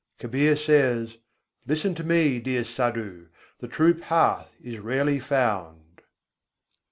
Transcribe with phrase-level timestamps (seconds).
[0.19, 1.19] Kabîr says,
[1.67, 3.27] "Listen to me, dear Sadhu!
[3.59, 6.01] the true path is rarely found."